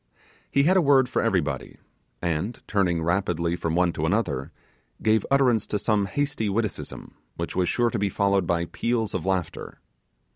[0.49, 1.77] He had a word for everybody;
[2.23, 4.51] and, turning rapidly from one to another,
[5.03, 9.27] gave utterance to some hasty witticism, which was sure to be followed by peals of
[9.27, 9.79] laughter.